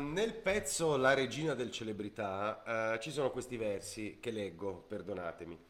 nel 0.00 0.34
pezzo 0.34 0.96
La 0.96 1.14
regina 1.14 1.54
del 1.54 1.70
celebrità 1.70 2.94
uh, 2.94 2.98
ci 2.98 3.10
sono 3.10 3.30
questi 3.30 3.56
versi 3.56 4.18
che 4.20 4.30
leggo, 4.30 4.84
perdonatemi. 4.88 5.68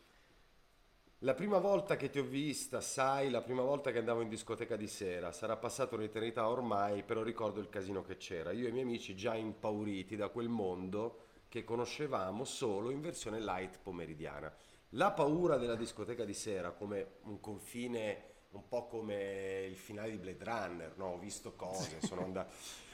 La 1.18 1.34
prima 1.34 1.58
volta 1.58 1.96
che 1.96 2.08
ti 2.08 2.18
ho 2.18 2.24
vista, 2.24 2.80
sai, 2.80 3.28
la 3.28 3.42
prima 3.42 3.60
volta 3.60 3.90
che 3.90 3.98
andavo 3.98 4.22
in 4.22 4.28
discoteca 4.30 4.76
di 4.76 4.86
sera, 4.86 5.32
sarà 5.32 5.56
passata 5.56 5.96
un'eternità 5.96 6.48
ormai, 6.48 7.02
però 7.02 7.22
ricordo 7.22 7.60
il 7.60 7.68
casino 7.68 8.02
che 8.02 8.16
c'era. 8.16 8.52
Io 8.52 8.64
e 8.64 8.68
i 8.70 8.72
miei 8.72 8.84
amici 8.84 9.14
già 9.14 9.34
impauriti 9.34 10.16
da 10.16 10.28
quel 10.28 10.48
mondo 10.48 11.24
che 11.48 11.62
conoscevamo 11.62 12.44
solo 12.44 12.88
in 12.90 13.02
versione 13.02 13.40
light 13.40 13.80
pomeridiana. 13.82 14.50
La 14.90 15.10
paura 15.10 15.58
della 15.58 15.74
discoteca 15.74 16.24
di 16.24 16.32
sera 16.32 16.70
come 16.70 17.16
un 17.24 17.38
confine 17.40 18.28
un 18.52 18.66
po' 18.66 18.86
come 18.86 19.66
il 19.68 19.76
finale 19.76 20.10
di 20.10 20.16
Blade 20.16 20.44
Runner, 20.44 20.96
no? 20.96 21.12
Ho 21.12 21.18
visto 21.18 21.52
cose, 21.54 22.00
sono 22.00 22.22
andato... 22.22 22.88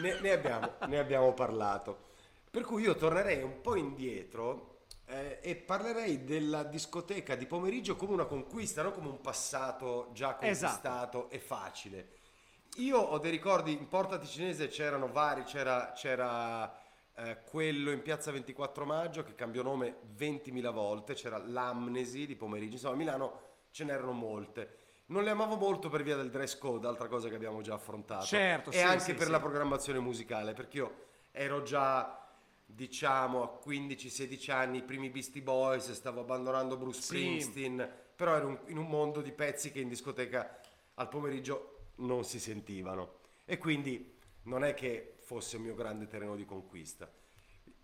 ne, 0.00 0.20
ne, 0.20 0.30
abbiamo, 0.30 0.74
ne 0.86 0.98
abbiamo 0.98 1.32
parlato. 1.32 2.10
Per 2.50 2.62
cui 2.62 2.82
io 2.82 2.94
tornerei 2.94 3.42
un 3.42 3.60
po' 3.60 3.76
indietro 3.76 4.84
eh, 5.06 5.38
e 5.42 5.56
parlerei 5.56 6.24
della 6.24 6.64
discoteca 6.64 7.34
di 7.34 7.46
pomeriggio 7.46 7.96
come 7.96 8.12
una 8.12 8.24
conquista, 8.24 8.82
non 8.82 8.92
come 8.92 9.08
un 9.08 9.20
passato 9.20 10.10
già 10.12 10.38
esatto. 10.40 10.46
conquistato 10.46 11.18
esatto. 11.18 11.30
e 11.30 11.38
facile. 11.38 12.08
Io 12.76 12.98
ho 12.98 13.18
dei 13.18 13.30
ricordi, 13.30 13.72
in 13.72 13.86
Porta 13.88 14.18
Ticinese 14.18 14.68
c'erano 14.68 15.08
vari, 15.08 15.42
c'era, 15.44 15.92
c'era 15.94 16.74
eh, 17.16 17.42
quello 17.44 17.90
in 17.90 18.00
piazza 18.00 18.30
24 18.32 18.86
maggio 18.86 19.22
che 19.22 19.34
cambiò 19.34 19.62
nome 19.62 19.96
20.000 20.16 20.72
volte, 20.72 21.12
c'era 21.12 21.36
l'Amnesi 21.36 22.26
di 22.26 22.34
pomeriggio, 22.34 22.74
insomma 22.74 22.94
a 22.94 22.96
Milano 22.96 23.40
ce 23.70 23.84
n'erano 23.84 24.12
molte. 24.12 24.76
Non 25.12 25.24
le 25.24 25.30
amavo 25.30 25.56
molto 25.56 25.90
per 25.90 26.02
via 26.02 26.16
del 26.16 26.30
dress 26.30 26.56
code, 26.56 26.86
altra 26.86 27.06
cosa 27.06 27.28
che 27.28 27.34
abbiamo 27.34 27.60
già 27.60 27.74
affrontato. 27.74 28.24
Certo, 28.24 28.70
e 28.70 28.78
sì, 28.78 28.80
anche 28.80 29.00
sì, 29.00 29.12
per 29.12 29.26
sì. 29.26 29.30
la 29.30 29.40
programmazione 29.40 29.98
musicale, 29.98 30.54
perché 30.54 30.78
io 30.78 30.94
ero 31.32 31.62
già 31.62 32.18
diciamo 32.64 33.42
a 33.42 33.60
15-16 33.62 34.50
anni, 34.50 34.78
i 34.78 34.82
primi 34.82 35.10
Beastie 35.10 35.42
Boys, 35.42 35.92
stavo 35.92 36.20
abbandonando 36.20 36.78
Bruce 36.78 37.02
Springsteen, 37.02 37.86
però 38.16 38.36
ero 38.36 38.62
in 38.68 38.78
un 38.78 38.86
mondo 38.86 39.20
di 39.20 39.32
pezzi 39.32 39.70
che 39.70 39.80
in 39.80 39.88
discoteca 39.88 40.58
al 40.94 41.08
pomeriggio 41.10 41.90
non 41.96 42.24
si 42.24 42.40
sentivano. 42.40 43.18
E 43.44 43.58
quindi 43.58 44.18
non 44.44 44.64
è 44.64 44.72
che 44.72 45.16
fosse 45.18 45.56
il 45.56 45.62
mio 45.62 45.74
grande 45.74 46.06
terreno 46.06 46.36
di 46.36 46.46
conquista. 46.46 47.06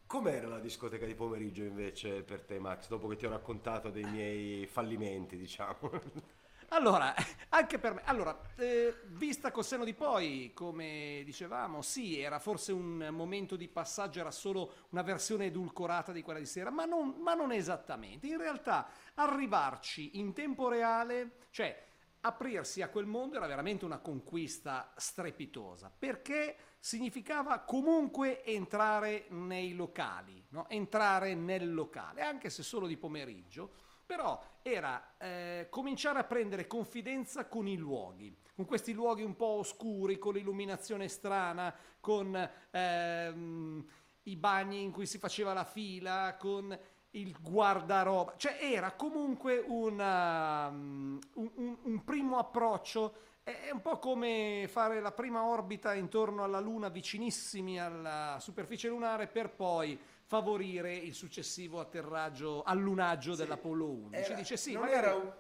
Com'era 0.06 0.48
la 0.48 0.60
discoteca 0.60 1.04
di 1.04 1.14
pomeriggio 1.14 1.62
invece 1.62 2.22
per 2.22 2.40
te, 2.40 2.58
Max, 2.58 2.88
dopo 2.88 3.06
che 3.08 3.16
ti 3.16 3.26
ho 3.26 3.30
raccontato 3.30 3.90
dei 3.90 4.04
miei 4.04 4.66
fallimenti, 4.66 5.36
diciamo? 5.36 5.90
Allora, 6.70 7.14
anche 7.50 7.78
per 7.78 7.94
me, 7.94 8.02
allora, 8.05 8.38
eh, 8.56 8.94
vista 9.06 9.50
col 9.50 9.64
seno 9.64 9.84
di 9.84 9.94
poi, 9.94 10.52
come 10.55 11.22
dicevamo, 11.25 11.80
sì, 11.80 12.20
era 12.20 12.38
forse 12.38 12.72
un 12.72 13.08
momento 13.10 13.56
di 13.56 13.69
passaggio, 13.69 14.20
era 14.20 14.30
solo 14.30 14.72
una 14.91 15.02
versione 15.02 15.47
edulcorata 15.47 16.12
di 16.12 16.22
quella 16.22 16.38
di 16.38 16.47
sera, 16.47 16.70
ma 16.70 16.84
non, 16.84 17.14
ma 17.20 17.33
non 17.34 17.52
esattamente. 17.52 18.27
In 18.27 18.36
realtà, 18.36 18.86
arrivarci 19.14 20.19
in 20.19 20.34
tempo 20.34 20.69
reale, 20.69 21.47
cioè 21.50 21.86
aprirsi 22.20 22.82
a 22.82 22.88
quel 22.91 23.06
mondo 23.06 23.36
era 23.36 23.47
veramente 23.47 23.86
una 23.86 23.98
conquista 23.98 24.92
strepitosa, 24.97 25.91
perché 25.97 26.56
significava 26.78 27.60
comunque 27.60 28.44
entrare 28.44 29.27
nei 29.30 29.75
locali, 29.75 30.44
no? 30.50 30.69
entrare 30.69 31.34
nel 31.34 31.72
locale, 31.72 32.20
anche 32.20 32.50
se 32.50 32.62
solo 32.62 32.86
di 32.86 32.97
pomeriggio 32.97 33.86
però 34.08 34.42
era 34.62 35.16
eh, 35.18 35.66
cominciare 35.68 36.18
a 36.18 36.24
prendere 36.24 36.66
confidenza 36.66 37.46
con 37.46 37.68
i 37.68 37.76
luoghi, 37.76 38.34
con 38.54 38.64
questi 38.64 38.94
luoghi 38.94 39.22
un 39.22 39.36
po' 39.36 39.58
oscuri, 39.58 40.16
con 40.16 40.32
l'illuminazione 40.32 41.08
strana, 41.08 41.74
con 42.00 42.50
ehm, 42.70 43.86
i 44.22 44.36
bagni 44.36 44.82
in 44.82 44.92
cui 44.92 45.04
si 45.04 45.18
faceva 45.18 45.52
la 45.52 45.64
fila, 45.64 46.36
con 46.38 46.76
il 47.10 47.36
guardaroba, 47.38 48.32
cioè 48.38 48.56
era 48.62 48.92
comunque 48.92 49.58
una, 49.58 50.68
un, 50.68 51.18
un, 51.34 51.76
un 51.82 52.04
primo 52.04 52.38
approccio. 52.38 53.26
È 53.42 53.70
un 53.70 53.82
po' 53.82 53.98
come 53.98 54.66
fare 54.70 55.00
la 55.00 55.12
prima 55.12 55.44
orbita 55.44 55.92
intorno 55.92 56.44
alla 56.44 56.60
Luna 56.60 56.88
vicinissimi 56.88 57.78
alla 57.78 58.38
superficie 58.41 58.88
lunare 58.88 59.26
per 59.26 59.50
poi 59.50 59.98
favorire 60.28 60.94
il 60.94 61.15
successivo 61.15 61.81
atterraggio, 61.81 62.62
allunaggio 62.62 63.33
sì. 63.33 63.39
dell'Apollo 63.39 63.89
11. 63.89 64.22
Era, 64.22 64.34
Dice 64.34 64.56
sì, 64.59 64.72
non 64.75 64.83
magari... 64.83 65.06
era 65.06 65.15
un, 65.15 65.33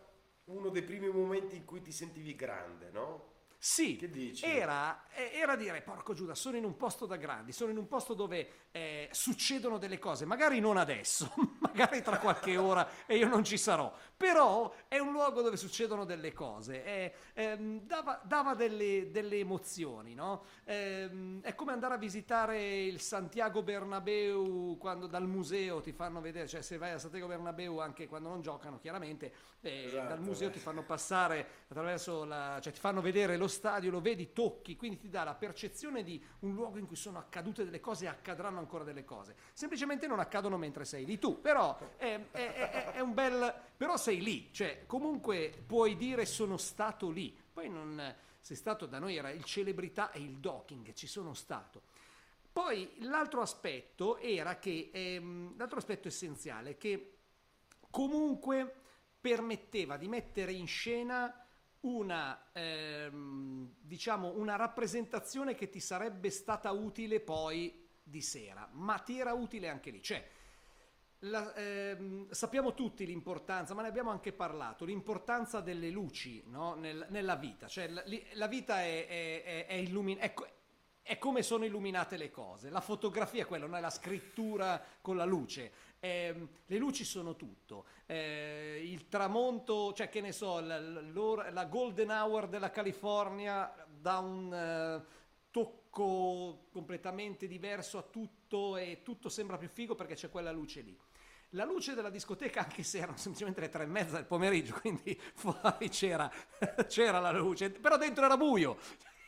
uno 0.44 0.70
dei 0.70 0.82
primi 0.82 1.10
momenti 1.10 1.56
in 1.56 1.66
cui 1.66 1.82
ti 1.82 1.92
sentivi 1.92 2.34
grande, 2.34 2.88
no? 2.90 3.36
Sì, 3.60 3.98
era, 4.46 5.02
era, 5.10 5.56
dire, 5.56 5.82
porco 5.82 6.14
Giuda, 6.14 6.36
sono 6.36 6.56
in 6.56 6.64
un 6.64 6.76
posto 6.76 7.06
da 7.06 7.16
grandi, 7.16 7.50
sono 7.50 7.72
in 7.72 7.76
un 7.76 7.88
posto 7.88 8.14
dove 8.14 8.68
eh, 8.70 9.08
succedono 9.10 9.78
delle 9.78 9.98
cose, 9.98 10.24
magari 10.24 10.60
non 10.60 10.76
adesso, 10.76 11.32
magari 11.58 12.00
tra 12.00 12.18
qualche 12.18 12.56
ora 12.56 12.88
e 13.04 13.16
io 13.16 13.26
non 13.26 13.42
ci 13.42 13.58
sarò, 13.58 13.92
però 14.16 14.72
è 14.86 14.98
un 14.98 15.10
luogo 15.10 15.42
dove 15.42 15.56
succedono 15.56 16.04
delle 16.04 16.32
cose, 16.32 16.84
è, 16.84 17.12
ehm, 17.34 17.80
dava, 17.80 18.20
dava 18.22 18.54
delle, 18.54 19.10
delle, 19.10 19.38
emozioni, 19.38 20.14
no? 20.14 20.44
Ehm, 20.62 21.42
è 21.42 21.56
come 21.56 21.72
andare 21.72 21.94
a 21.94 21.98
visitare 21.98 22.84
il 22.84 23.00
Santiago 23.00 23.64
Bernabeu 23.64 24.76
quando 24.78 25.08
dal 25.08 25.26
museo 25.26 25.80
ti 25.80 25.90
fanno 25.90 26.20
vedere, 26.20 26.46
cioè 26.46 26.62
se 26.62 26.78
vai 26.78 26.92
a 26.92 26.98
Santiago 26.98 27.26
Bernabeu 27.26 27.80
anche 27.80 28.06
quando 28.06 28.28
non 28.28 28.40
giocano 28.40 28.78
chiaramente, 28.78 29.32
eh, 29.62 29.86
esatto, 29.86 30.06
dal 30.06 30.20
museo 30.20 30.46
eh. 30.46 30.52
ti 30.52 30.60
fanno 30.60 30.84
passare 30.84 31.46
attraverso 31.68 32.24
la, 32.24 32.60
cioè 32.62 32.72
ti 32.72 32.78
fanno 32.78 33.00
vedere 33.00 33.36
lo 33.36 33.46
stadio, 33.48 33.90
lo 33.90 34.00
vedi, 34.00 34.32
tocchi, 34.32 34.76
quindi 34.76 34.98
ti 34.98 35.08
dà 35.08 35.24
la 35.24 35.34
percezione 35.34 36.02
di 36.02 36.22
un 36.40 36.54
luogo 36.54 36.78
in 36.78 36.86
cui 36.86 36.96
sono 36.96 37.18
accadute 37.18 37.64
delle 37.64 37.80
cose 37.80 38.04
e 38.04 38.08
accadranno 38.08 38.58
ancora 38.58 38.84
delle 38.84 39.04
cose. 39.04 39.34
Semplicemente 39.52 40.06
non 40.06 40.20
accadono 40.20 40.56
mentre 40.56 40.84
sei 40.84 41.04
lì 41.04 41.18
tu, 41.18 41.40
però 41.40 41.76
è, 41.96 42.20
è, 42.30 42.52
è, 42.52 42.92
è 42.92 43.00
un 43.00 43.14
bel... 43.14 43.54
però 43.76 43.96
sei 43.96 44.20
lì, 44.20 44.50
cioè 44.52 44.84
comunque 44.86 45.52
puoi 45.66 45.96
dire 45.96 46.24
sono 46.26 46.56
stato 46.56 47.10
lì, 47.10 47.36
poi 47.52 47.68
non 47.68 48.14
sei 48.40 48.56
stato, 48.56 48.86
da 48.86 48.98
noi 48.98 49.16
era 49.16 49.30
il 49.30 49.44
celebrità 49.44 50.10
e 50.12 50.20
il 50.20 50.38
docking, 50.38 50.92
ci 50.92 51.06
sono 51.06 51.34
stato. 51.34 51.82
Poi 52.52 52.96
l'altro 53.00 53.40
aspetto 53.40 54.16
era 54.18 54.58
che, 54.58 54.90
ehm, 54.92 55.56
l'altro 55.56 55.78
aspetto 55.78 56.08
essenziale, 56.08 56.76
che 56.76 57.18
comunque 57.90 58.74
permetteva 59.20 59.96
di 59.96 60.08
mettere 60.08 60.52
in 60.52 60.66
scena 60.66 61.46
una, 61.80 62.50
ehm, 62.52 63.74
diciamo, 63.80 64.32
una 64.36 64.56
rappresentazione 64.56 65.54
che 65.54 65.68
ti 65.68 65.80
sarebbe 65.80 66.30
stata 66.30 66.70
utile 66.72 67.20
poi 67.20 67.86
di 68.02 68.20
sera, 68.22 68.68
ma 68.72 68.98
ti 68.98 69.18
era 69.18 69.32
utile 69.32 69.68
anche 69.68 69.90
lì. 69.90 70.02
Cioè, 70.02 70.26
la, 71.22 71.52
ehm, 71.54 72.30
sappiamo 72.30 72.74
tutti 72.74 73.04
l'importanza, 73.04 73.74
ma 73.74 73.82
ne 73.82 73.88
abbiamo 73.88 74.10
anche 74.10 74.32
parlato, 74.32 74.84
l'importanza 74.84 75.60
delle 75.60 75.90
luci 75.90 76.42
no? 76.46 76.74
Nel, 76.74 77.06
nella 77.10 77.36
vita. 77.36 77.66
Cioè, 77.66 77.88
la, 77.88 78.02
la 78.34 78.46
vita 78.46 78.82
è, 78.82 79.06
è, 79.06 79.66
è, 79.66 79.74
illuminata. 79.74 80.26
Ecco, 80.26 80.46
è 81.02 81.18
come 81.18 81.42
sono 81.42 81.64
illuminate 81.64 82.16
le 82.16 82.30
cose. 82.30 82.70
La 82.70 82.80
fotografia 82.80 83.42
è 83.42 83.46
quello, 83.46 83.66
non 83.66 83.76
è 83.76 83.80
la 83.80 83.90
scrittura 83.90 84.82
con 85.00 85.16
la 85.16 85.24
luce. 85.24 85.72
Eh, 86.00 86.48
le 86.66 86.76
luci 86.76 87.04
sono 87.04 87.34
tutto. 87.36 87.86
Eh, 88.06 88.80
il 88.84 89.08
tramonto, 89.08 89.92
cioè 89.92 90.08
che 90.08 90.20
ne 90.20 90.32
so, 90.32 90.60
la, 90.60 90.78
la, 90.78 91.64
golden 91.64 92.10
hour 92.10 92.48
della 92.48 92.70
California 92.70 93.72
dà 93.86 94.18
un 94.18 95.02
uh, 95.02 95.14
tocco 95.50 96.68
completamente 96.70 97.46
diverso 97.46 97.98
a 97.98 98.02
tutto 98.02 98.76
e 98.76 99.02
tutto 99.02 99.28
sembra 99.28 99.58
più 99.58 99.68
figo 99.68 99.94
perché 99.94 100.14
c'è 100.14 100.30
quella 100.30 100.52
luce 100.52 100.82
lì. 100.82 100.96
La 101.52 101.64
luce 101.64 101.94
della 101.94 102.10
discoteca, 102.10 102.60
anche 102.60 102.82
se 102.82 102.98
erano 102.98 103.16
semplicemente 103.16 103.60
le 103.60 103.70
tre 103.70 103.84
e 103.84 103.86
mezza 103.86 104.16
del 104.16 104.26
pomeriggio, 104.26 104.74
quindi 104.80 105.18
fuori 105.34 105.88
c'era, 105.88 106.30
c'era 106.86 107.18
la 107.18 107.32
luce, 107.32 107.70
però 107.70 107.96
dentro 107.96 108.24
era 108.24 108.36
buio. 108.36 108.78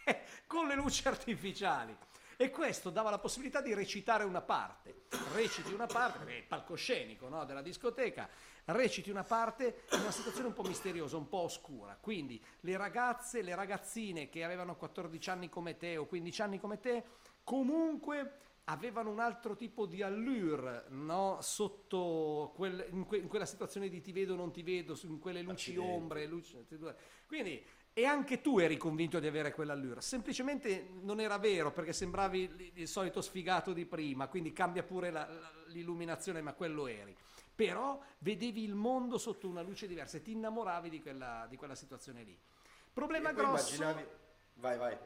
con 0.46 0.66
le 0.66 0.74
luci 0.74 1.06
artificiali. 1.06 1.96
E 2.42 2.48
questo 2.48 2.88
dava 2.88 3.10
la 3.10 3.18
possibilità 3.18 3.60
di 3.60 3.74
recitare 3.74 4.24
una 4.24 4.40
parte. 4.40 5.02
Reciti 5.34 5.74
una 5.74 5.84
parte, 5.84 6.20
perché 6.20 6.36
è 6.36 6.38
il 6.38 6.44
palcoscenico 6.44 7.28
no, 7.28 7.44
della 7.44 7.60
discoteca, 7.60 8.30
reciti 8.64 9.10
una 9.10 9.24
parte 9.24 9.82
in 9.92 10.00
una 10.00 10.10
situazione 10.10 10.46
un 10.46 10.54
po' 10.54 10.62
misteriosa, 10.62 11.18
un 11.18 11.28
po' 11.28 11.40
oscura. 11.40 11.98
Quindi 12.00 12.42
le 12.60 12.78
ragazze, 12.78 13.42
le 13.42 13.54
ragazzine 13.54 14.30
che 14.30 14.42
avevano 14.42 14.74
14 14.76 15.28
anni 15.28 15.48
come 15.50 15.76
te 15.76 15.98
o 15.98 16.06
15 16.06 16.40
anni 16.40 16.58
come 16.58 16.80
te, 16.80 17.04
comunque 17.44 18.38
avevano 18.64 19.10
un 19.10 19.20
altro 19.20 19.54
tipo 19.54 19.84
di 19.84 20.00
allure 20.00 20.84
no? 20.88 21.38
sotto 21.42 22.52
quel, 22.54 22.86
in, 22.90 23.04
que, 23.04 23.18
in, 23.18 23.28
quella 23.28 23.44
situazione 23.44 23.90
di 23.90 24.00
ti 24.00 24.12
vedo 24.12 24.32
o 24.32 24.36
non 24.36 24.50
ti 24.50 24.62
vedo, 24.62 24.98
in 25.02 25.18
quelle 25.18 25.42
luci 25.42 25.72
Accidenti. 25.72 25.92
ombre. 25.92 26.26
Luci, 26.26 26.66
quindi 27.26 27.62
e 27.92 28.04
anche 28.04 28.40
tu 28.40 28.58
eri 28.58 28.76
convinto 28.76 29.18
di 29.18 29.26
avere 29.26 29.52
quell'allure, 29.52 30.00
semplicemente 30.00 30.88
non 31.00 31.20
era 31.20 31.38
vero 31.38 31.72
perché 31.72 31.92
sembravi 31.92 32.72
il 32.74 32.88
solito 32.88 33.20
sfigato 33.20 33.72
di 33.72 33.84
prima, 33.84 34.28
quindi 34.28 34.52
cambia 34.52 34.82
pure 34.82 35.10
la, 35.10 35.26
la, 35.26 35.50
l'illuminazione, 35.66 36.40
ma 36.40 36.52
quello 36.52 36.86
eri. 36.86 37.16
Però 37.54 38.00
vedevi 38.18 38.62
il 38.62 38.74
mondo 38.74 39.18
sotto 39.18 39.48
una 39.48 39.60
luce 39.60 39.86
diversa 39.86 40.16
e 40.16 40.22
ti 40.22 40.32
innamoravi 40.32 40.88
di 40.88 41.02
quella, 41.02 41.46
di 41.48 41.56
quella 41.56 41.74
situazione 41.74 42.22
lì. 42.22 42.38
Problema 42.92 43.32
grosso... 43.32 43.74
Immaginavi... 43.74 44.06
Vai, 44.54 44.78
vai. 44.78 44.96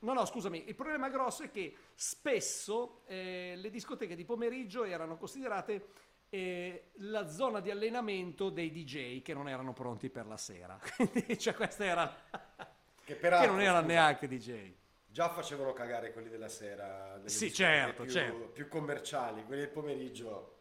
No, 0.00 0.12
no, 0.12 0.24
scusami, 0.24 0.68
il 0.68 0.74
problema 0.74 1.08
grosso 1.08 1.42
è 1.42 1.50
che 1.50 1.74
spesso 1.94 3.02
eh, 3.06 3.54
le 3.56 3.70
discoteche 3.70 4.14
di 4.14 4.24
pomeriggio 4.24 4.84
erano 4.84 5.16
considerate 5.16 5.88
eh, 6.30 6.90
la 6.98 7.28
zona 7.28 7.60
di 7.60 7.70
allenamento 7.70 8.48
dei 8.48 8.70
DJ 8.70 9.20
che 9.20 9.34
non 9.34 9.48
erano 9.48 9.72
pronti 9.72 10.08
per 10.08 10.26
la 10.26 10.36
sera. 10.36 10.78
Quindi, 10.96 11.38
cioè, 11.38 11.54
questa 11.54 11.84
era... 11.84 12.16
Che, 13.10 13.18
che 13.18 13.46
non 13.46 13.60
erano 13.60 13.88
neanche 13.88 14.28
DJ. 14.28 14.72
Già 15.04 15.30
facevano 15.30 15.72
cagare 15.72 16.12
quelli 16.12 16.28
della 16.28 16.48
sera. 16.48 17.20
Sì, 17.24 17.52
certo, 17.52 18.04
più, 18.04 18.12
certo. 18.12 18.50
Più 18.50 18.68
commerciali, 18.68 19.44
quelli 19.44 19.62
del 19.62 19.70
pomeriggio 19.70 20.60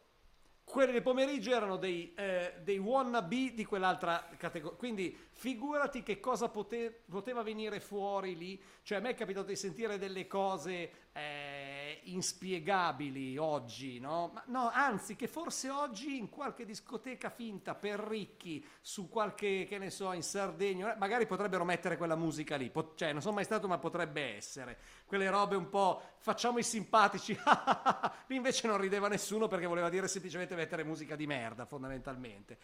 quelli 0.70 0.92
del 0.92 1.02
pomeriggio 1.02 1.52
erano 1.52 1.78
dei, 1.78 2.14
eh, 2.14 2.54
dei 2.62 2.78
wannabe 2.78 3.54
di 3.54 3.66
quell'altra 3.66 4.30
categoria. 4.38 4.78
Quindi 4.78 5.18
figurati 5.32 6.04
che 6.04 6.20
cosa 6.20 6.48
pote- 6.50 7.06
poteva 7.10 7.42
venire 7.42 7.80
fuori 7.80 8.38
lì. 8.38 8.62
Cioè, 8.84 9.00
a 9.00 9.02
me 9.02 9.10
è 9.10 9.16
capitato 9.16 9.48
di 9.48 9.56
sentire 9.56 9.98
delle 9.98 10.28
cose 10.28 11.09
eh, 11.14 12.02
inspiegabili 12.04 13.38
oggi, 13.38 14.00
no? 14.00 14.32
Ma, 14.34 14.44
no, 14.48 14.70
anzi, 14.74 15.16
che 15.16 15.28
forse 15.28 15.70
oggi 15.70 16.18
in 16.18 16.30
qualche 16.30 16.66
discoteca 16.66 17.30
finta 17.30 17.76
per 17.76 18.00
ricchi, 18.00 18.66
su 18.82 19.10
qualche, 19.10 19.66
che 19.68 19.78
ne 19.78 19.90
so, 19.90 20.14
in 20.14 20.24
Sardegna, 20.24 20.96
magari 20.98 21.26
potrebbero 21.26 21.66
mettere 21.66 21.98
quella 21.98 22.16
musica 22.16 22.56
lì. 22.56 22.70
Pot- 22.70 22.98
cioè, 22.98 23.12
non 23.12 23.22
sono 23.22 23.36
mai 23.36 23.44
stato, 23.44 23.68
ma 23.68 23.78
potrebbe 23.78 24.36
essere. 24.36 24.78
Quelle 25.06 25.30
robe 25.30 25.56
un 25.56 25.70
po' 25.70 26.02
facciamo 26.18 26.58
i 26.60 26.64
simpatici. 26.64 27.38
lì 28.28 28.36
invece 28.36 28.68
non 28.68 28.78
rideva 28.78 29.08
nessuno 29.08 29.48
perché 29.48 29.66
voleva 29.66 29.90
dire 29.90 30.08
semplicemente 30.08 30.56
mettere 30.56 30.84
musica 30.84 31.16
di 31.16 31.28
merda, 31.28 31.66
fondamentalmente. 31.66 32.58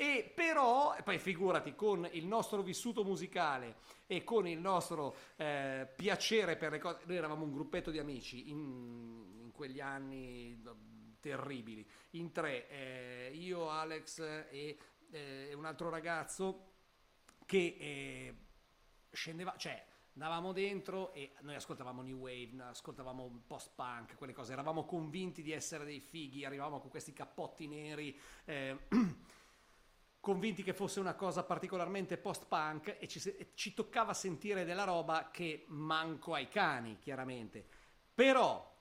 E 0.00 0.30
però, 0.32 0.94
poi 1.02 1.18
figurati, 1.18 1.74
con 1.74 2.08
il 2.12 2.24
nostro 2.24 2.62
vissuto 2.62 3.02
musicale 3.02 3.78
e 4.06 4.22
con 4.22 4.46
il 4.46 4.60
nostro 4.60 5.12
eh, 5.34 5.88
piacere 5.96 6.56
per 6.56 6.70
le 6.70 6.78
cose, 6.78 7.00
noi 7.04 7.16
eravamo 7.16 7.42
un 7.42 7.50
gruppetto 7.50 7.90
di 7.90 7.98
amici 7.98 8.48
in, 8.48 9.40
in 9.40 9.50
quegli 9.50 9.80
anni 9.80 10.62
terribili, 11.18 11.84
in 12.10 12.30
tre, 12.30 12.68
eh, 12.68 13.32
io, 13.34 13.70
Alex 13.70 14.20
e 14.50 14.78
eh, 15.10 15.52
un 15.54 15.64
altro 15.64 15.88
ragazzo 15.88 16.74
che 17.44 17.76
eh, 17.80 18.34
scendeva, 19.10 19.56
cioè 19.56 19.84
andavamo 20.12 20.52
dentro 20.52 21.12
e 21.12 21.32
noi 21.40 21.56
ascoltavamo 21.56 22.02
New 22.02 22.18
Wave, 22.18 22.62
ascoltavamo 22.62 23.42
post-punk, 23.48 24.14
quelle 24.14 24.32
cose, 24.32 24.52
eravamo 24.52 24.84
convinti 24.84 25.42
di 25.42 25.50
essere 25.50 25.84
dei 25.84 25.98
fighi, 25.98 26.44
arrivavamo 26.44 26.78
con 26.78 26.88
questi 26.88 27.12
cappotti 27.12 27.66
neri. 27.66 28.16
Convinti 30.28 30.62
che 30.62 30.74
fosse 30.74 31.00
una 31.00 31.14
cosa 31.14 31.42
particolarmente 31.42 32.18
post-punk 32.18 32.96
e 32.98 33.08
ci, 33.08 33.48
ci, 33.54 33.72
toccava 33.72 34.12
sentire 34.12 34.66
della 34.66 34.84
roba 34.84 35.30
che 35.32 35.64
manco 35.68 36.34
ai 36.34 36.48
cani, 36.48 36.98
chiaramente. 36.98 37.64
Però 38.12 38.76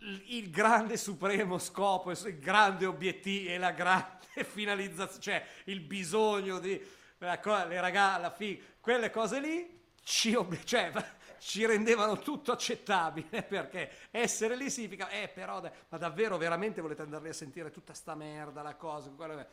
il 0.00 0.50
grande 0.50 0.98
supremo 0.98 1.56
scopo, 1.56 2.10
il 2.10 2.38
grande 2.38 2.84
obiettivo 2.84 3.48
e 3.48 3.56
la 3.56 3.70
grande 3.70 4.26
finalizzazione, 4.44 5.22
cioè 5.22 5.46
il 5.64 5.80
bisogno 5.80 6.58
di 6.58 6.86
le 7.16 7.80
ragazze, 7.80 8.20
la 8.20 8.30
fig- 8.30 8.62
quelle 8.78 9.08
cose 9.08 9.40
lì 9.40 9.84
ci, 10.02 10.36
cioè, 10.64 10.92
ci 11.40 11.64
rendevano 11.64 12.18
tutto 12.18 12.52
accettabile 12.52 13.40
perché 13.48 13.90
essere 14.10 14.54
lì 14.54 14.68
significa, 14.68 15.08
eh 15.08 15.28
però, 15.28 15.62
ma 15.88 15.96
davvero 15.96 16.36
veramente 16.36 16.82
volete 16.82 17.00
andare 17.00 17.30
a 17.30 17.32
sentire 17.32 17.70
tutta 17.70 17.94
sta 17.94 18.14
merda, 18.14 18.60
la 18.60 18.74
cosa, 18.74 19.08
quello 19.08 19.46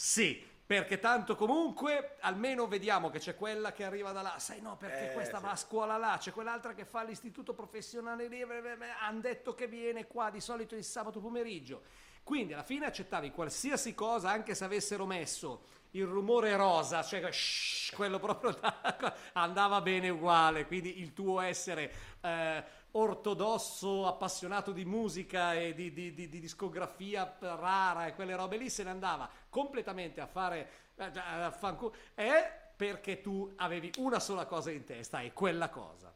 sì, 0.00 0.40
perché 0.64 1.00
tanto 1.00 1.34
comunque 1.34 2.18
almeno 2.20 2.68
vediamo 2.68 3.10
che 3.10 3.18
c'è 3.18 3.34
quella 3.34 3.72
che 3.72 3.82
arriva 3.82 4.12
da 4.12 4.22
là, 4.22 4.38
sai 4.38 4.60
no 4.60 4.76
perché 4.76 5.10
eh, 5.10 5.12
questa 5.12 5.38
sì. 5.38 5.42
va 5.42 5.50
a 5.50 5.56
scuola 5.56 5.96
là, 5.96 6.16
c'è 6.20 6.30
quell'altra 6.30 6.72
che 6.72 6.84
fa 6.84 7.02
l'istituto 7.02 7.52
professionale 7.52 8.28
lì, 8.28 8.40
hanno 8.40 9.20
detto 9.20 9.56
che 9.56 9.66
viene 9.66 10.06
qua 10.06 10.30
di 10.30 10.40
solito 10.40 10.76
il 10.76 10.84
sabato 10.84 11.18
pomeriggio. 11.18 11.82
Quindi 12.22 12.52
alla 12.52 12.62
fine 12.62 12.86
accettavi 12.86 13.32
qualsiasi 13.32 13.92
cosa 13.96 14.30
anche 14.30 14.54
se 14.54 14.62
avessero 14.62 15.04
messo 15.04 15.64
il 15.92 16.04
rumore 16.04 16.56
rosa, 16.56 17.02
cioè 17.02 17.30
shh, 17.30 17.94
quello 17.94 18.18
proprio 18.18 18.56
andava 19.34 19.80
bene 19.80 20.08
uguale, 20.08 20.66
quindi 20.66 21.00
il 21.00 21.12
tuo 21.12 21.40
essere... 21.40 21.92
Eh, 22.20 22.76
ortodosso 22.92 24.06
appassionato 24.06 24.72
di 24.72 24.86
musica 24.86 25.52
e 25.52 25.74
di, 25.74 25.92
di, 25.92 26.14
di, 26.14 26.26
di, 26.28 26.40
discografia 26.40 27.36
rara 27.38 28.06
e 28.06 28.14
quelle 28.14 28.34
robe 28.34 28.56
lì 28.56 28.70
se 28.70 28.82
ne 28.82 28.88
andava 28.88 29.28
completamente 29.50 30.22
a 30.22 30.26
fare 30.26 30.70
eh, 30.96 31.04
a 31.14 31.50
fanculo 31.50 31.94
è 32.14 32.72
perché 32.76 33.20
tu 33.20 33.52
avevi 33.56 33.90
una 33.98 34.20
sola 34.20 34.46
cosa 34.46 34.70
in 34.70 34.84
testa 34.84 35.20
e 35.20 35.32
quella 35.32 35.68
cosa. 35.68 36.14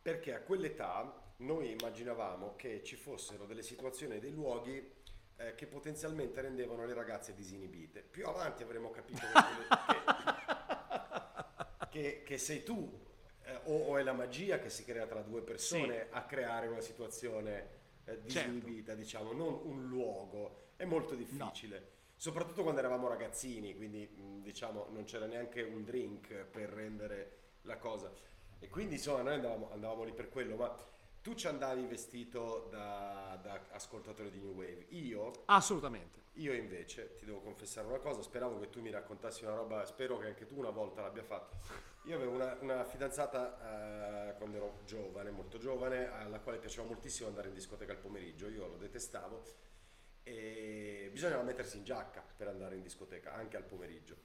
Perché 0.00 0.34
a 0.34 0.40
quell'età 0.40 1.32
noi 1.38 1.72
immaginavamo 1.72 2.54
che 2.54 2.84
ci 2.84 2.94
fossero 2.94 3.46
delle 3.46 3.62
situazioni 3.62 4.20
dei 4.20 4.30
luoghi 4.30 4.93
eh, 5.36 5.54
che 5.54 5.66
potenzialmente 5.66 6.40
rendevano 6.40 6.86
le 6.86 6.94
ragazze 6.94 7.34
disinibite 7.34 8.02
più 8.02 8.26
avanti 8.26 8.62
avremo 8.62 8.90
capito 8.90 9.20
che, 11.90 11.90
che, 11.90 12.22
che 12.24 12.38
sei 12.38 12.62
tu 12.62 13.02
eh, 13.44 13.60
o, 13.64 13.88
o, 13.88 13.98
è 13.98 14.02
la 14.02 14.12
magia 14.12 14.58
che 14.58 14.70
si 14.70 14.84
crea 14.84 15.06
tra 15.06 15.20
due 15.20 15.42
persone 15.42 16.06
sì. 16.08 16.16
a 16.16 16.24
creare 16.24 16.66
una 16.66 16.80
situazione 16.80 17.82
eh, 18.04 18.20
disinibita, 18.20 18.88
certo. 18.88 19.00
diciamo, 19.00 19.32
non 19.32 19.60
un 19.64 19.86
luogo. 19.86 20.62
È 20.76 20.84
molto 20.84 21.14
difficile. 21.14 21.78
No. 21.78 21.86
Soprattutto 22.16 22.62
quando 22.62 22.80
eravamo 22.80 23.08
ragazzini, 23.08 23.76
quindi 23.76 24.08
diciamo 24.40 24.88
non 24.92 25.04
c'era 25.04 25.26
neanche 25.26 25.62
un 25.62 25.84
drink 25.84 26.44
per 26.44 26.70
rendere 26.70 27.38
la 27.62 27.76
cosa. 27.76 28.10
E 28.58 28.68
quindi 28.68 28.94
insomma 28.94 29.22
noi 29.22 29.34
andavamo, 29.34 29.70
andavamo 29.72 30.04
lì 30.04 30.12
per 30.12 30.30
quello, 30.30 30.56
ma 30.56 30.74
tu 31.24 31.32
ci 31.34 31.46
andavi 31.46 31.86
vestito 31.86 32.68
da, 32.70 33.40
da, 33.42 33.58
ascoltatore 33.70 34.30
di 34.30 34.40
New 34.40 34.52
Wave. 34.52 34.84
Io... 34.90 35.30
Assolutamente. 35.46 36.20
Io 36.34 36.52
invece 36.52 37.16
ti 37.16 37.24
devo 37.24 37.40
confessare 37.40 37.86
una 37.86 37.98
cosa, 37.98 38.20
speravo 38.20 38.60
che 38.60 38.68
tu 38.68 38.82
mi 38.82 38.90
raccontassi 38.90 39.42
una 39.42 39.54
roba, 39.54 39.86
spero 39.86 40.18
che 40.18 40.26
anche 40.26 40.44
tu 40.44 40.58
una 40.58 40.68
volta 40.68 41.00
l'abbia 41.00 41.22
fatta. 41.22 41.56
Io 42.04 42.16
avevo 42.16 42.32
una, 42.32 42.58
una 42.60 42.84
fidanzata 42.84 44.32
eh, 44.32 44.36
quando 44.36 44.56
ero 44.58 44.80
giovane, 44.84 45.30
molto 45.30 45.56
giovane, 45.56 46.12
alla 46.12 46.40
quale 46.40 46.58
piaceva 46.58 46.86
moltissimo 46.86 47.28
andare 47.28 47.48
in 47.48 47.54
discoteca 47.54 47.92
al 47.92 47.98
pomeriggio, 47.98 48.50
io 48.50 48.66
lo 48.66 48.76
detestavo 48.76 49.42
e 50.24 51.08
bisognava 51.10 51.42
mettersi 51.42 51.78
in 51.78 51.84
giacca 51.84 52.22
per 52.36 52.48
andare 52.48 52.74
in 52.74 52.82
discoteca, 52.82 53.32
anche 53.32 53.56
al 53.56 53.64
pomeriggio. 53.64 54.16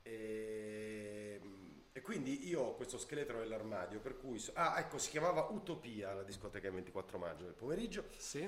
E, 0.00 1.40
e 1.96 2.02
quindi 2.02 2.46
io 2.46 2.60
ho 2.60 2.74
questo 2.74 2.98
scheletro 2.98 3.38
nell'armadio 3.38 4.00
per 4.00 4.18
cui... 4.18 4.38
So, 4.38 4.52
ah, 4.54 4.78
ecco, 4.78 4.98
si 4.98 5.08
chiamava 5.08 5.46
Utopia 5.50 6.12
la 6.12 6.24
discoteca 6.24 6.66
il 6.66 6.74
24 6.74 7.16
maggio 7.16 7.44
del 7.44 7.54
pomeriggio. 7.54 8.04
Sì 8.18 8.46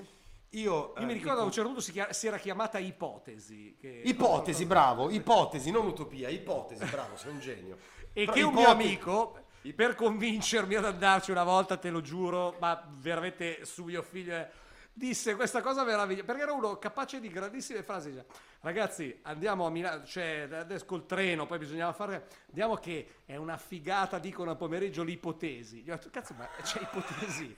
io, 0.51 0.93
Io 0.97 1.05
mi 1.05 1.11
eh, 1.11 1.15
ricordo 1.15 1.41
a 1.41 1.43
un 1.43 1.51
certo 1.51 1.69
punto 1.69 1.83
si, 1.83 1.91
chiama, 1.91 2.11
si 2.11 2.27
era 2.27 2.37
chiamata 2.37 2.79
Ipotesi. 2.79 3.75
Che... 3.79 4.01
Ipotesi, 4.05 4.65
bravo, 4.65 5.09
ipotesi, 5.09 5.69
non 5.69 5.85
utopia, 5.85 6.29
ipotesi, 6.29 6.83
bravo, 6.85 7.17
sei 7.17 7.31
un 7.31 7.39
genio. 7.39 7.77
e 8.13 8.25
Però 8.25 8.33
che 8.33 8.41
un 8.41 8.53
mio 8.53 8.67
amico, 8.67 9.45
per 9.75 9.93
convincermi 9.93 10.73
ad 10.75 10.85
andarci 10.85 11.29
una 11.29 11.43
volta, 11.43 11.77
te 11.77 11.91
lo 11.91 12.01
giuro, 12.01 12.55
ma 12.59 12.83
veramente 12.97 13.63
su 13.65 13.83
mio 13.83 14.01
figlio, 14.01 14.47
disse 14.99 15.35
questa 15.35 15.61
cosa 15.61 15.83
meravigliosa, 15.83 16.25
perché 16.25 16.41
era 16.41 16.51
uno 16.51 16.77
capace 16.77 17.19
di 17.19 17.29
grandissime 17.29 17.81
frasi. 17.81 18.13
Cioè, 18.13 18.25
ragazzi, 18.59 19.17
andiamo 19.23 19.65
a 19.65 19.69
Milano, 19.69 20.03
cioè 20.05 20.47
adesso 20.51 20.85
col 20.85 21.05
treno, 21.05 21.45
poi 21.45 21.57
bisognava 21.57 21.93
fare, 21.93 22.27
andiamo 22.49 22.75
che 22.75 23.07
è 23.25 23.37
una 23.37 23.57
figata, 23.57 24.19
dicono 24.19 24.51
a 24.51 24.55
pomeriggio 24.55 25.01
l'ipotesi. 25.01 25.81
Gli 25.81 25.89
ho 25.89 25.95
detto, 25.95 26.09
cazzo, 26.11 26.35
ma 26.37 26.47
c'è 26.61 26.81
ipotesi? 26.81 27.55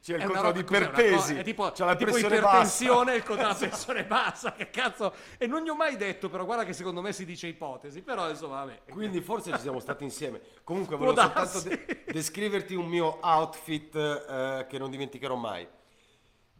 C'è 0.00 0.16
il 0.16 0.24
controllo 0.24 0.52
di 0.52 0.60
ipertesi. 0.60 1.34
È 1.34 1.44
tipo, 1.44 1.70
c'è 1.70 1.84
la 1.84 1.94
tipo 1.94 2.16
ipertensione 2.16 3.12
e 3.12 3.16
il 3.16 3.24
controllo 3.24 3.52
della 3.52 3.68
pressione 3.68 4.04
bassa. 4.04 4.52
Che 4.52 4.70
cazzo? 4.70 5.12
E 5.36 5.46
non 5.46 5.62
gli 5.62 5.68
ho 5.68 5.76
mai 5.76 5.96
detto, 5.96 6.30
però 6.30 6.44
guarda 6.46 6.64
che 6.64 6.72
secondo 6.72 7.02
me 7.02 7.12
si 7.12 7.26
dice 7.26 7.48
ipotesi. 7.48 8.00
Però 8.00 8.30
insomma, 8.30 8.64
vabbè. 8.64 8.82
Quindi 8.90 9.20
forse 9.20 9.52
ci 9.52 9.60
siamo 9.60 9.78
stati 9.78 10.04
insieme. 10.04 10.40
Comunque 10.64 10.96
volevo 10.96 11.20
soltanto 11.20 11.60
de- 11.60 12.04
descriverti 12.10 12.74
un 12.74 12.86
mio 12.86 13.18
outfit 13.20 13.94
eh, 13.94 14.66
che 14.66 14.78
non 14.78 14.90
dimenticherò 14.90 15.34
mai. 15.34 15.68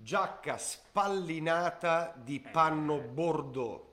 Giacca 0.01 0.59
spallinata 0.59 2.15
di 2.17 2.41
panno 2.41 3.01
bordeaux 3.01 3.87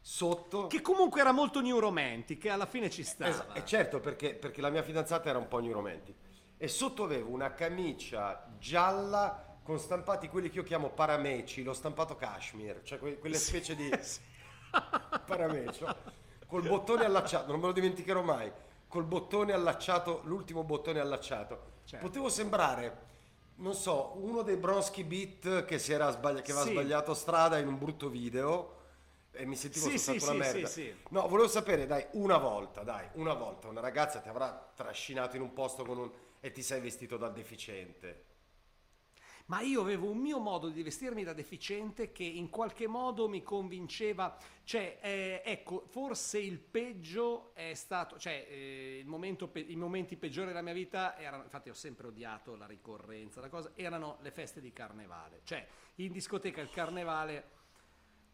sotto. 0.00 0.66
Che 0.66 0.80
comunque 0.80 1.20
era 1.20 1.32
molto 1.32 1.60
new 1.60 1.78
romantic, 1.78 2.44
e 2.44 2.48
alla 2.48 2.66
fine 2.66 2.90
ci 2.90 3.04
stava. 3.04 3.30
Esatto, 3.30 3.54
e 3.54 3.64
certo, 3.64 4.00
perché, 4.00 4.34
perché, 4.34 4.60
la 4.60 4.70
mia 4.70 4.82
fidanzata 4.82 5.28
era 5.28 5.38
un 5.38 5.48
po' 5.48 5.60
new 5.60 5.72
romantic 5.72 6.16
e 6.56 6.68
sotto 6.68 7.04
avevo 7.04 7.30
una 7.30 7.52
camicia 7.52 8.46
gialla 8.58 9.58
con 9.62 9.78
stampati 9.78 10.28
quelli 10.28 10.50
che 10.50 10.58
io 10.58 10.62
chiamo 10.62 10.90
parameci, 10.90 11.62
l'ho 11.62 11.72
stampato 11.72 12.16
cashmere, 12.16 12.82
cioè 12.84 12.98
que- 12.98 13.18
quelle 13.18 13.36
specie 13.36 13.74
di 13.74 13.90
paramecio, 15.26 15.96
col 16.46 16.66
bottone 16.66 17.04
allacciato, 17.04 17.50
non 17.50 17.60
me 17.60 17.66
lo 17.66 17.72
dimenticherò 17.72 18.22
mai, 18.22 18.52
col 18.88 19.04
bottone 19.04 19.52
allacciato, 19.52 20.20
l'ultimo 20.24 20.64
bottone 20.64 21.00
allacciato. 21.00 21.72
Certo. 21.84 22.06
Potevo 22.06 22.28
sembrare, 22.28 22.98
non 23.56 23.74
so, 23.74 24.12
uno 24.16 24.42
dei 24.42 24.56
Bronski 24.56 25.04
Beat 25.04 25.64
che, 25.64 25.78
si 25.78 25.92
era 25.92 26.10
sbagli- 26.10 26.42
che 26.42 26.50
aveva 26.50 26.66
sì. 26.66 26.72
sbagliato 26.72 27.14
strada 27.14 27.58
in 27.58 27.68
un 27.68 27.78
brutto 27.78 28.08
video 28.08 28.72
e 29.30 29.46
mi 29.46 29.56
sentivo 29.56 29.88
Sì, 29.88 29.98
soltanto 29.98 30.24
sì, 30.24 30.30
una 30.30 30.38
merda. 30.38 30.66
sì, 30.68 30.72
sì. 30.72 30.96
No, 31.10 31.28
volevo 31.28 31.48
sapere, 31.48 31.86
dai, 31.86 32.06
una 32.12 32.36
volta, 32.38 32.82
dai, 32.82 33.08
una 33.14 33.34
volta 33.34 33.68
una 33.68 33.80
ragazza 33.80 34.20
ti 34.20 34.28
avrà 34.28 34.72
trascinato 34.74 35.36
in 35.36 35.42
un 35.42 35.52
posto 35.52 35.84
con 35.84 35.98
un... 35.98 36.10
e 36.40 36.52
ti 36.52 36.62
sei 36.62 36.80
vestito 36.80 37.16
da 37.16 37.28
deficiente. 37.28 38.24
Ma 39.46 39.60
io 39.60 39.82
avevo 39.82 40.08
un 40.08 40.18
mio 40.18 40.38
modo 40.38 40.70
di 40.70 40.82
vestirmi 40.82 41.22
da 41.22 41.34
deficiente 41.34 42.12
che 42.12 42.24
in 42.24 42.48
qualche 42.48 42.86
modo 42.86 43.28
mi 43.28 43.42
convinceva, 43.42 44.34
cioè, 44.64 44.98
eh, 45.02 45.42
ecco, 45.44 45.84
forse 45.86 46.38
il 46.38 46.58
peggio 46.58 47.50
è 47.54 47.74
stato, 47.74 48.18
cioè, 48.18 48.46
eh, 48.48 49.02
momento 49.04 49.50
i 49.54 49.76
momenti 49.76 50.16
peggiori 50.16 50.46
della 50.46 50.62
mia 50.62 50.72
vita 50.72 51.18
erano, 51.18 51.42
infatti 51.42 51.68
ho 51.68 51.74
sempre 51.74 52.06
odiato 52.06 52.56
la 52.56 52.66
ricorrenza, 52.66 53.42
la 53.42 53.50
cosa, 53.50 53.72
erano 53.74 54.16
le 54.22 54.30
feste 54.30 54.62
di 54.62 54.72
carnevale, 54.72 55.42
cioè, 55.44 55.66
in 55.96 56.10
discoteca 56.10 56.62
il 56.62 56.70
carnevale 56.70 57.62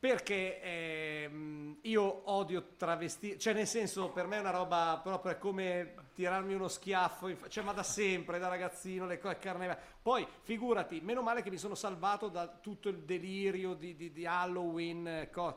perché 0.00 0.62
ehm, 0.62 1.79
io 1.83 2.31
odio 2.31 2.69
travestire, 2.79 3.37
cioè 3.37 3.52
nel 3.52 3.67
senso 3.67 4.09
per 4.11 4.26
me 4.26 4.38
è 4.38 4.40
una 4.40 4.50
roba 4.50 4.99
proprio 5.02 5.37
come 5.37 5.95
tirarmi 6.20 6.52
uno 6.52 6.68
schiaffo, 6.68 7.48
cioè 7.48 7.64
ma 7.64 7.72
da 7.72 7.82
sempre, 7.82 8.38
da 8.38 8.48
ragazzino, 8.48 9.06
le 9.06 9.18
cose 9.18 9.38
carnevale. 9.38 9.80
Poi 10.02 10.26
figurati, 10.42 11.00
meno 11.00 11.22
male 11.22 11.40
che 11.40 11.48
mi 11.48 11.56
sono 11.56 11.74
salvato 11.74 12.28
da 12.28 12.46
tutto 12.46 12.90
il 12.90 12.98
delirio 13.04 13.72
di, 13.72 13.96
di- 13.96 14.12
di 14.12 14.26
Halloween, 14.26 15.06
eh, 15.06 15.30
co- 15.30 15.56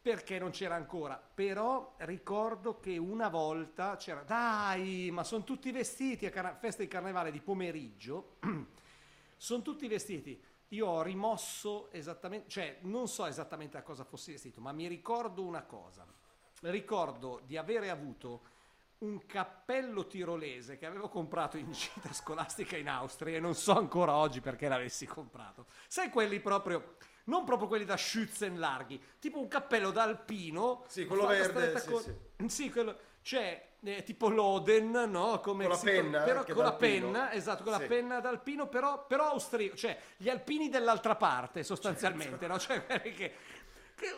perché 0.00 0.38
non 0.38 0.50
c'era 0.50 0.76
ancora. 0.76 1.16
Però 1.16 1.96
ricordo 1.98 2.78
che 2.78 2.96
una 2.98 3.28
volta 3.28 3.96
c'era, 3.96 4.22
dai, 4.22 5.10
ma 5.10 5.24
sono 5.24 5.42
tutti 5.42 5.72
vestiti 5.72 6.24
a 6.24 6.30
carna- 6.30 6.54
festa 6.54 6.82
di 6.82 6.88
carnevale 6.88 7.32
di 7.32 7.40
pomeriggio, 7.40 8.36
sono 9.36 9.62
tutti 9.62 9.88
vestiti. 9.88 10.40
Io 10.68 10.86
ho 10.86 11.02
rimosso 11.02 11.90
esattamente, 11.90 12.48
cioè 12.48 12.78
non 12.82 13.08
so 13.08 13.26
esattamente 13.26 13.76
a 13.76 13.82
cosa 13.82 14.04
fossi 14.04 14.30
vestito, 14.30 14.60
ma 14.60 14.70
mi 14.70 14.86
ricordo 14.86 15.42
una 15.42 15.64
cosa. 15.64 16.06
Ricordo 16.60 17.42
di 17.44 17.56
avere 17.56 17.90
avuto 17.90 18.54
un 18.98 19.26
cappello 19.26 20.06
tirolese 20.06 20.76
che 20.78 20.86
avevo 20.86 21.08
comprato 21.08 21.56
in 21.58 21.70
gita 21.70 22.12
scolastica 22.12 22.76
in 22.76 22.88
Austria 22.88 23.36
e 23.36 23.40
non 23.40 23.54
so 23.54 23.76
ancora 23.76 24.14
oggi 24.14 24.40
perché 24.40 24.68
l'avessi 24.68 25.06
comprato. 25.06 25.66
Sai 25.86 26.08
quelli 26.08 26.40
proprio, 26.40 26.96
non 27.24 27.44
proprio 27.44 27.68
quelli 27.68 27.84
da 27.84 27.96
Schützen 27.96 28.58
larghi, 28.58 29.00
tipo 29.18 29.38
un 29.38 29.48
cappello 29.48 29.90
da 29.90 30.04
alpino. 30.04 30.84
Sì, 30.88 31.04
quello 31.06 31.26
verde, 31.26 31.78
stretta 31.78 32.00
sì, 32.00 32.14
Sì, 32.48 32.70
quello, 32.70 32.96
cioè 33.20 33.74
eh, 33.82 34.02
tipo 34.02 34.28
l'Oden, 34.28 34.90
no? 35.10 35.40
Come 35.40 35.64
Con 35.64 35.72
la 35.72 35.78
si- 35.78 35.84
penna, 35.84 36.22
però 36.22 36.44
con 36.44 36.64
la 36.64 36.72
penna, 36.72 37.32
esatto, 37.32 37.64
con 37.64 37.74
Sì. 37.74 37.80
la 37.80 37.86
penna 37.86 38.20
d'alpino, 38.20 38.66
però, 38.68 39.04
però 39.06 39.28
austriaco, 39.30 39.76
cioè 39.76 39.98
gli 40.16 40.28
alpini 40.30 40.68
dell'altra 40.70 41.16
parte 41.16 41.62
sostanzialmente, 41.62 42.46
no? 42.46 42.58
Cioè 42.58 42.84
quelli 42.86 43.12
che... 43.12 43.34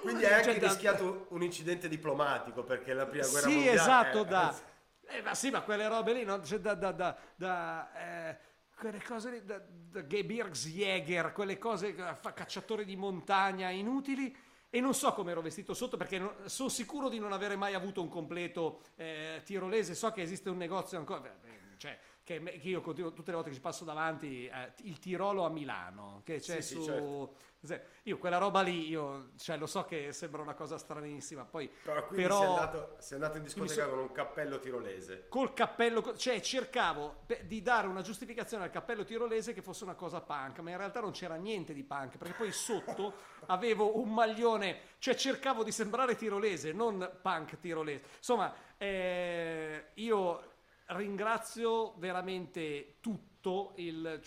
Quindi 0.03 0.25
hai 0.25 0.37
dice 0.39 0.51
anche 0.51 0.67
rischiato 0.67 1.27
un 1.31 1.43
incidente 1.43 1.89
diplomatico 1.89 2.65
perché 2.65 2.93
la 2.93 3.07
prima 3.07 3.27
guerra 3.27 3.49
Sì, 3.49 3.55
mondiale... 3.55 3.79
esatto, 3.79 4.23
eh, 4.23 4.25
da... 4.27 4.61
eh, 5.07 5.23
ma 5.23 5.35
sì, 5.35 5.51
ma 5.51 5.63
quelle 5.63 5.87
robe 5.87 6.13
lì, 6.13 6.25
no? 6.25 6.43
Cioè, 6.43 6.59
da... 6.59 6.75
da, 6.75 6.93
da, 6.93 7.17
da, 7.37 7.93
eh, 7.95 8.39
quelle 8.77 9.03
cose 9.03 9.31
lì, 9.31 9.45
da, 9.45 9.61
da 9.69 10.07
Gebirgsjäger, 10.07 11.33
quelle 11.33 11.59
cose, 11.59 11.95
fa- 11.95 12.33
cacciatori 12.33 12.85
di 12.85 12.97
montagna 12.97 13.71
inutili. 13.71 14.35
E 14.71 14.81
non 14.81 14.93
so 14.95 15.15
come 15.15 15.31
ero 15.31 15.41
vestito 15.41 15.73
sotto 15.73 15.97
perché 15.97 16.19
non- 16.19 16.35
sono 16.45 16.69
sicuro 16.69 17.09
di 17.09 17.19
non 17.19 17.33
avere 17.33 17.57
mai 17.57 17.75
avuto 17.75 18.03
un 18.03 18.09
completo 18.09 18.83
eh, 18.97 19.41
tirolese. 19.45 19.95
So 19.95 20.11
che 20.13 20.23
esiste 20.23 20.51
un 20.51 20.59
negozio 20.59 20.99
ancora, 20.99 21.35
cioè, 21.79 21.99
che, 22.37 22.61
io 22.63 22.83
continuo 22.83 23.13
tutte 23.15 23.31
le 23.31 23.37
volte 23.37 23.49
che 23.49 23.57
ci 23.57 23.63
passo 23.63 23.85
davanti, 23.85 24.47
eh, 24.47 24.73
il 24.83 24.99
Tirolo 24.99 25.45
a 25.47 25.49
Milano, 25.49 26.21
che 26.25 26.41
c'è 26.41 26.61
Sì, 26.61 26.75
sì, 26.75 26.75
su... 26.75 26.83
certo. 26.85 27.35
se- 27.63 27.83
Io 28.03 28.19
quella 28.19 28.37
roba 28.37 28.61
lì, 28.61 28.87
io, 28.87 29.31
cioè, 29.39 29.57
lo 29.57 29.65
so 29.67 29.85
che 29.85 30.13
sembra 30.13 30.43
una 30.43 30.53
cosa 30.55 30.77
stranissima, 30.77 31.45
poi 31.47 31.69
Però 31.83 32.07
però- 32.09 32.39
sei, 32.39 32.47
andato, 32.49 32.97
sei 32.99 33.15
andato 33.15 33.37
in 33.39 33.43
discoteca 33.45 33.85
so- 33.85 33.89
con 33.91 33.99
un 34.01 34.13
cappello 34.13 34.59
tirolese. 34.59 35.27
col 35.29 35.55
cappello, 35.55 36.15
cioè 36.17 36.39
cercavo 36.43 37.25
di 37.47 37.63
dare 37.63 37.87
una 37.87 38.03
giustificazione 38.03 38.65
al 38.65 38.71
cappello 38.71 39.05
tirolese 39.05 39.55
che 39.55 39.63
fosse 39.63 39.85
una 39.85 39.95
cosa 39.95 40.21
punk, 40.21 40.59
ma 40.59 40.71
in 40.71 40.77
realtà 40.77 41.01
non 41.01 41.13
c'era 41.13 41.35
niente 41.37 41.73
di 41.73 41.83
punk, 41.83 42.19
perché 42.19 42.35
poi 42.35 42.53
sotto 42.53 43.15
avevo 43.47 43.99
un 43.99 44.13
maglione, 44.13 44.81
cioè 44.99 45.15
cercavo 45.15 45.65
di 45.65 45.73
sembrare 45.73 46.15
tirolese, 46.15 46.73
non 46.73 47.11
punk 47.23 47.59
tirolese. 47.59 48.05
Insomma, 48.19 48.55
eh, 48.77 49.87
io 49.95 50.57
ringrazio 50.89 51.95
veramente 51.99 52.97
tutto 53.01 53.73
il 53.77 54.21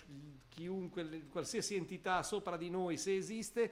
chiunque, 0.49 1.27
qualsiasi 1.29 1.75
entità 1.75 2.21
sopra 2.23 2.57
di 2.57 2.69
noi, 2.69 2.97
se 2.97 3.15
esiste, 3.15 3.71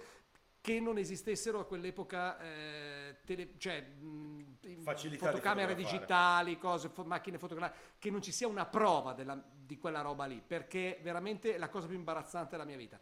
che 0.62 0.79
non 0.79 0.98
esistessero 0.98 1.60
a 1.60 1.65
quell'epoca 1.65 2.38
eh, 2.39 3.17
tele- 3.25 3.53
cioè, 3.58 3.81
mh, 3.81 4.58
di 4.60 4.75
fotocamere 4.84 5.17
fotografare. 5.17 5.74
digitali, 5.75 6.58
cose, 6.58 6.89
fo- 6.89 7.05
macchine 7.05 7.38
fotografiche, 7.38 7.93
che 7.98 8.10
non 8.12 8.22
ci 8.22 8.31
sia 8.31 8.48
una 8.48 8.65
prova 8.65 9.13
della- 9.13 9.41
di 9.55 9.77
quella 9.77 10.01
roba 10.01 10.25
lì, 10.25 10.41
perché 10.46 11.00
veramente 11.01 11.55
è 11.55 11.58
la 11.58 11.69
cosa 11.69 11.88
più 11.88 11.96
imbarazzante 11.96 12.51
della 12.51 12.65
mia 12.65 12.75
vita. 12.77 13.00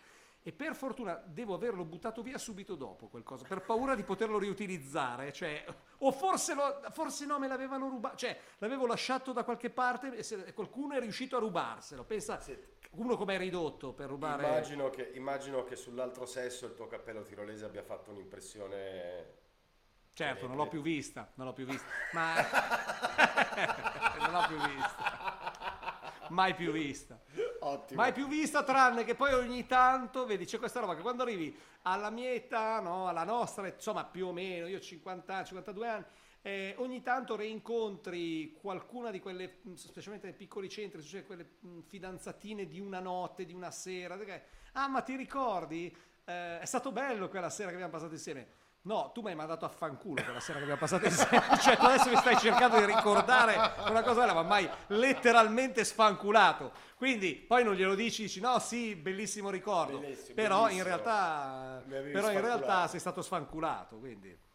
E 0.47 0.53
per 0.53 0.75
fortuna 0.75 1.21
devo 1.25 1.55
averlo 1.55 1.83
buttato 1.83 2.21
via 2.21 2.37
subito 2.37 2.75
dopo 2.75 3.09
quel 3.09 3.21
coso, 3.21 3.43
per 3.43 3.63
paura 3.63 3.95
di 3.95 4.03
poterlo 4.03 4.39
riutilizzare, 4.39 5.33
cioè, 5.33 5.65
o 5.97 6.11
forse, 6.13 6.53
lo- 6.53 6.83
forse 6.91 7.25
no, 7.25 7.37
me 7.37 7.49
l'avevano 7.49 7.89
rubato, 7.89 8.15
cioè 8.15 8.39
l'avevo 8.59 8.85
lasciato 8.85 9.33
da 9.33 9.43
qualche 9.43 9.69
parte 9.69 10.15
e 10.15 10.23
se- 10.23 10.53
qualcuno 10.53 10.95
è 10.95 11.01
riuscito 11.01 11.35
a 11.35 11.39
rubarselo. 11.39 12.05
Pensa, 12.05 12.41
uno 12.91 13.17
come 13.17 13.35
è 13.35 13.37
ridotto 13.37 13.91
per 13.91 14.07
rubare... 14.07 14.47
Immagino 14.47 14.89
che, 14.89 15.11
immagino 15.15 15.65
che 15.65 15.75
sull'altro 15.75 16.25
sesso 16.25 16.65
il 16.65 16.75
tuo 16.75 16.87
cappello 16.87 17.23
tirolese 17.23 17.65
abbia 17.65 17.83
fatto 17.83 18.11
un'impressione... 18.11 19.33
Certo, 20.13 20.47
non 20.47 20.55
l'ho 20.55 20.69
più 20.69 20.81
vista, 20.81 21.29
non 21.33 21.47
l'ho 21.47 21.53
più 21.53 21.65
vista, 21.65 21.87
ma 22.13 22.35
non 24.17 24.31
l'ho 24.31 24.47
più 24.47 24.57
vista, 24.59 26.27
mai 26.29 26.55
più 26.55 26.71
vista. 26.71 27.19
Ottimo. 27.67 28.01
Mai 28.01 28.13
più 28.13 28.27
vista, 28.27 28.63
tranne 28.63 29.03
che 29.03 29.15
poi 29.15 29.33
ogni 29.33 29.65
tanto, 29.65 30.25
vedi, 30.25 30.45
c'è 30.45 30.57
questa 30.57 30.79
roba 30.79 30.95
che 30.95 31.01
quando 31.01 31.23
arrivi 31.23 31.55
alla 31.83 32.09
mia 32.09 32.31
età, 32.31 32.79
no, 32.79 33.07
alla 33.07 33.23
nostra, 33.23 33.67
insomma 33.67 34.05
più 34.05 34.27
o 34.27 34.33
meno, 34.33 34.67
io 34.67 34.77
ho 34.77 34.81
50 34.81 35.33
anni, 35.33 35.45
52 35.45 35.87
anni, 35.87 36.05
eh, 36.41 36.75
ogni 36.77 37.01
tanto 37.01 37.35
reincontri 37.35 38.53
qualcuna 38.53 39.11
di 39.11 39.19
quelle, 39.19 39.59
specialmente 39.75 40.27
nei 40.27 40.35
piccoli 40.35 40.69
centri, 40.69 41.03
cioè 41.03 41.25
quelle 41.25 41.45
fidanzatine 41.85 42.67
di 42.67 42.79
una 42.79 42.99
notte, 42.99 43.45
di 43.45 43.53
una 43.53 43.71
sera, 43.71 44.17
ah 44.73 44.87
ma 44.87 45.01
ti 45.01 45.15
ricordi? 45.15 45.93
Eh, 46.23 46.59
è 46.59 46.65
stato 46.65 46.91
bello 46.91 47.27
quella 47.27 47.49
sera 47.49 47.69
che 47.69 47.75
abbiamo 47.75 47.91
passato 47.91 48.13
insieme. 48.13 48.65
No, 48.87 49.11
tu 49.13 49.19
mi 49.21 49.31
hai 49.31 49.35
mandato 49.35 49.65
a 49.65 49.67
fanculo 49.67 50.23
quella 50.23 50.39
sera 50.39 50.59
che 50.59 50.63
abbiamo 50.63 50.79
passato 50.79 51.05
insieme. 51.05 51.43
cioè, 51.59 51.75
tu 51.75 51.83
adesso 51.83 52.09
mi 52.09 52.15
stai 52.15 52.37
cercando 52.37 52.77
di 52.79 52.85
ricordare 52.85 53.55
una 53.89 54.01
cosa 54.01 54.21
bella, 54.21 54.33
ma 54.33 54.43
mai 54.43 54.67
letteralmente 54.87 55.83
sfanculato. 55.83 56.71
Quindi 56.95 57.35
poi 57.35 57.65
non 57.65 57.73
glielo 57.73 57.95
dici, 57.95 58.21
dici 58.21 58.39
no, 58.39 58.57
sì, 58.59 58.95
bellissimo 58.95 59.49
ricordo. 59.49 59.99
Bellissimo, 59.99 60.35
però 60.35 60.69
in 60.69 60.77
bellissimo. 60.77 60.83
realtà, 60.85 61.83
Mi 61.85 61.95
avevi 61.97 62.13
però 62.13 62.31
in 62.31 62.39
realtà 62.39 62.87
sei 62.87 63.01
stato 63.01 63.21
sfanculato. 63.21 63.97
Quindi. 63.97 64.46